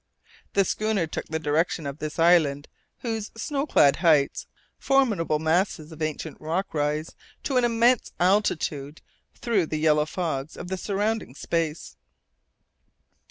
[0.53, 2.67] The schooner took the direction of this island,
[3.01, 4.47] whose snow clad heights
[4.79, 9.03] formidable masses of ancient rock rise to an immense altitude
[9.35, 11.97] through the yellow fogs of the surrounding space.